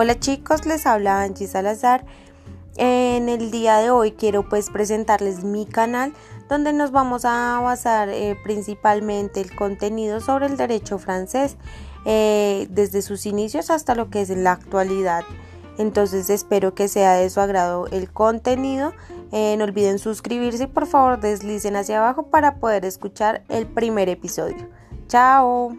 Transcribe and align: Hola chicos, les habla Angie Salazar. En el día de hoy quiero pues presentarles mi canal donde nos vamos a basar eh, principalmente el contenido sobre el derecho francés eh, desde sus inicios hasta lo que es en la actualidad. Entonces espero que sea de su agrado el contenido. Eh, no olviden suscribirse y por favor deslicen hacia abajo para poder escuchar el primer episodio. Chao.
Hola 0.00 0.20
chicos, 0.20 0.64
les 0.64 0.86
habla 0.86 1.22
Angie 1.22 1.48
Salazar. 1.48 2.04
En 2.76 3.28
el 3.28 3.50
día 3.50 3.78
de 3.78 3.90
hoy 3.90 4.12
quiero 4.12 4.48
pues 4.48 4.70
presentarles 4.70 5.42
mi 5.42 5.66
canal 5.66 6.12
donde 6.48 6.72
nos 6.72 6.92
vamos 6.92 7.24
a 7.24 7.58
basar 7.64 8.08
eh, 8.08 8.38
principalmente 8.44 9.40
el 9.40 9.56
contenido 9.56 10.20
sobre 10.20 10.46
el 10.46 10.56
derecho 10.56 11.00
francés 11.00 11.56
eh, 12.04 12.68
desde 12.70 13.02
sus 13.02 13.26
inicios 13.26 13.70
hasta 13.70 13.96
lo 13.96 14.08
que 14.08 14.20
es 14.20 14.30
en 14.30 14.44
la 14.44 14.52
actualidad. 14.52 15.24
Entonces 15.78 16.30
espero 16.30 16.76
que 16.76 16.86
sea 16.86 17.14
de 17.14 17.28
su 17.28 17.40
agrado 17.40 17.88
el 17.88 18.08
contenido. 18.08 18.92
Eh, 19.32 19.56
no 19.58 19.64
olviden 19.64 19.98
suscribirse 19.98 20.62
y 20.62 20.68
por 20.68 20.86
favor 20.86 21.18
deslicen 21.18 21.74
hacia 21.74 21.98
abajo 21.98 22.28
para 22.28 22.60
poder 22.60 22.84
escuchar 22.84 23.42
el 23.48 23.66
primer 23.66 24.08
episodio. 24.08 24.68
Chao. 25.08 25.76